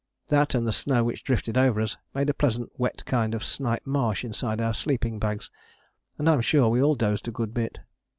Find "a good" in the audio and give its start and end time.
7.27-7.53